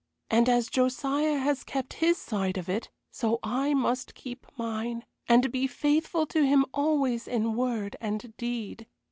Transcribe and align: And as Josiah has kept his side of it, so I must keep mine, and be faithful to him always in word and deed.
And 0.31 0.49
as 0.49 0.67
Josiah 0.67 1.37
has 1.37 1.63
kept 1.63 1.93
his 2.01 2.17
side 2.17 2.57
of 2.57 2.67
it, 2.67 2.89
so 3.11 3.37
I 3.43 3.75
must 3.75 4.15
keep 4.15 4.47
mine, 4.57 5.05
and 5.29 5.51
be 5.51 5.67
faithful 5.67 6.25
to 6.25 6.43
him 6.43 6.65
always 6.73 7.27
in 7.27 7.53
word 7.55 7.95
and 8.01 8.35
deed. 8.35 8.87